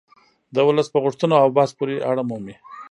د 0.55 0.57
ولس 0.67 0.87
په 0.93 0.99
غوښتنو 1.03 1.35
او 1.43 1.47
بحث 1.57 1.71
پورې 1.79 1.95
اړه 2.11 2.23
مومي 2.29 2.55